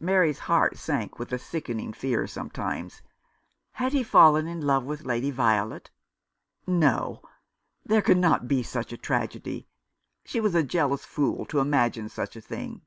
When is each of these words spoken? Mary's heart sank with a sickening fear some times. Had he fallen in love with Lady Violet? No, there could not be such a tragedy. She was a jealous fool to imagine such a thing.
Mary's 0.00 0.40
heart 0.50 0.76
sank 0.76 1.20
with 1.20 1.32
a 1.32 1.38
sickening 1.38 1.92
fear 1.92 2.26
some 2.26 2.50
times. 2.50 3.00
Had 3.74 3.92
he 3.92 4.02
fallen 4.02 4.48
in 4.48 4.60
love 4.60 4.82
with 4.82 5.04
Lady 5.04 5.30
Violet? 5.30 5.88
No, 6.66 7.22
there 7.86 8.02
could 8.02 8.18
not 8.18 8.48
be 8.48 8.64
such 8.64 8.92
a 8.92 8.96
tragedy. 8.98 9.68
She 10.24 10.40
was 10.40 10.56
a 10.56 10.64
jealous 10.64 11.04
fool 11.04 11.44
to 11.46 11.60
imagine 11.60 12.08
such 12.08 12.34
a 12.34 12.40
thing. 12.40 12.82